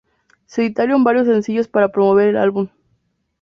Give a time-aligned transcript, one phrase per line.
[0.47, 2.69] Se editaron varios sencillos para promover el álbum.